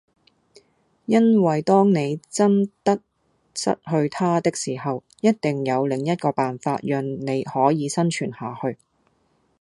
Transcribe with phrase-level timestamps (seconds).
[1.05, 2.99] 因為當你真得
[3.53, 8.79] 失去它的時候，一定有另一個辦法讓你可以生存下去